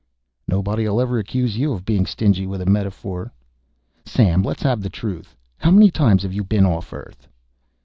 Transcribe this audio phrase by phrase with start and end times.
[0.47, 3.31] "Nobody'll ever accuse you of being stingy with a metaphor."
[4.03, 5.35] "Sam, let's have the truth.
[5.59, 7.27] How many times have you been off Earth?"